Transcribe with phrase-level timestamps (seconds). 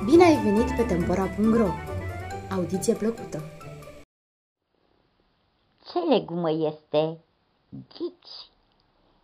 [0.00, 1.68] ai venit pe Tempora.ro!
[2.50, 3.42] Audiție plăcută!
[5.92, 7.20] Ce legumă este
[7.68, 8.50] ghici?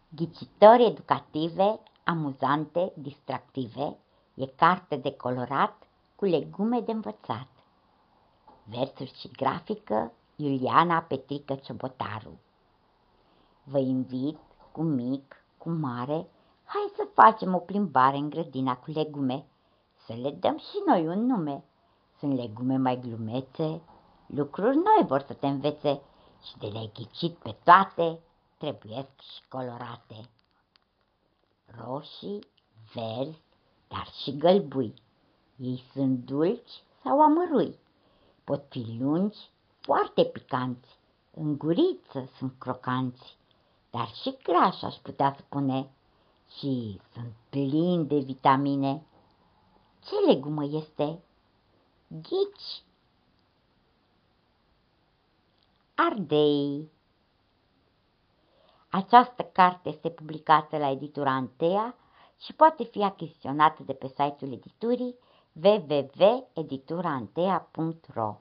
[0.08, 3.96] Ghicitori educative, amuzante, distractive,
[4.34, 5.82] e carte de colorat
[6.16, 7.48] cu legume de învățat.
[8.64, 12.38] Versuri și grafică Iuliana Petrică Ciobotaru.
[13.64, 14.38] Vă invit
[14.72, 16.26] cu mic, cu mare,
[16.64, 19.46] hai să facem o plimbare în grădina cu legume,
[20.06, 21.64] să le dăm și noi un nume.
[22.18, 23.82] Sunt legume mai glumețe,
[24.26, 26.00] lucruri noi vor să te învețe
[26.42, 28.20] și de le-ai ghicit pe toate,
[28.58, 30.28] trebuiesc și colorate.
[31.66, 32.46] Roșii,
[32.94, 33.42] verzi,
[33.88, 34.94] dar și gălbui.
[35.56, 37.78] Ei sunt dulci sau amărui.
[38.44, 39.38] Pot fi lungi,
[39.80, 40.98] foarte picanți,
[41.34, 43.36] în guriță sunt crocanți,
[43.90, 45.90] dar și grași aș putea spune
[46.58, 49.06] și sunt plini de vitamine.
[50.06, 51.22] Ce legumă este?
[52.08, 52.82] Ghici.
[55.94, 56.90] Ardei
[58.90, 61.96] Această carte este publicată la editura Antea
[62.38, 65.16] și poate fi achiziționată de pe site-ul editurii
[65.62, 68.36] www.edituraantea.ro